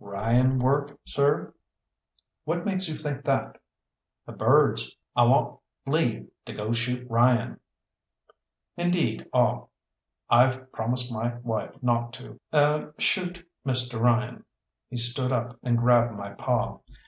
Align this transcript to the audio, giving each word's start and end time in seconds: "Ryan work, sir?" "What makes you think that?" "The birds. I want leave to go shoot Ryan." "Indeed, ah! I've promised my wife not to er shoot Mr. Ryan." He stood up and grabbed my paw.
"Ryan 0.00 0.58
work, 0.58 0.98
sir?" 1.04 1.54
"What 2.42 2.64
makes 2.66 2.88
you 2.88 2.96
think 2.98 3.24
that?" 3.26 3.60
"The 4.26 4.32
birds. 4.32 4.96
I 5.14 5.22
want 5.24 5.60
leave 5.86 6.28
to 6.46 6.52
go 6.52 6.72
shoot 6.72 7.08
Ryan." 7.08 7.60
"Indeed, 8.76 9.26
ah! 9.32 9.66
I've 10.28 10.72
promised 10.72 11.12
my 11.14 11.36
wife 11.44 11.80
not 11.80 12.12
to 12.14 12.40
er 12.52 12.92
shoot 12.98 13.48
Mr. 13.64 14.00
Ryan." 14.00 14.44
He 14.90 14.96
stood 14.96 15.30
up 15.30 15.60
and 15.62 15.78
grabbed 15.78 16.16
my 16.18 16.30
paw. 16.32 16.80